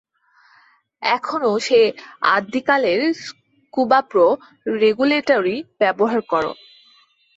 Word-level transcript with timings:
এখনো 1.01 1.49
সেই 1.67 1.87
আদ্যিকালের 2.35 3.01
স্কুবাপ্রো 3.21 4.27
রেগুলেটরই 4.75 5.57
ব্যবহার 5.79 6.19
করো। 6.31 6.51